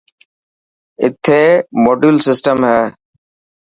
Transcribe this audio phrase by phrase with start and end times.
[1.03, 1.41] اٿي
[1.83, 2.81] موڊيول سيٽم هي.